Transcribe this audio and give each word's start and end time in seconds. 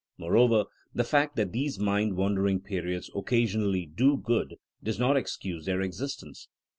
Moreover, 0.17 0.65
the 0.95 1.03
fact 1.03 1.35
that 1.35 1.51
these 1.51 1.77
mind 1.77 2.15
wan 2.17 2.33
dering 2.33 2.59
periods 2.61 3.11
occasionally 3.15 3.85
do 3.85 4.17
good 4.17 4.55
does 4.81 4.97
not 4.97 5.15
excuse 5.15 5.65
their 5.67 5.81
existence. 5.81 6.47